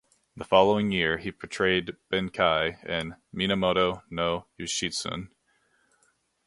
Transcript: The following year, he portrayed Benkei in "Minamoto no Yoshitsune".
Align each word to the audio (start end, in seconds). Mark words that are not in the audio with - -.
The 0.35 0.45
following 0.45 0.91
year, 0.91 1.19
he 1.19 1.31
portrayed 1.31 1.95
Benkei 2.11 2.75
in 2.87 3.17
"Minamoto 3.31 4.01
no 4.09 4.47
Yoshitsune". 4.59 5.29